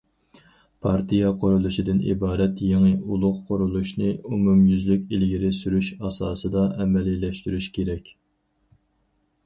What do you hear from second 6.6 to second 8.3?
ئەمەلىيلەشتۈرۈش كېرەك.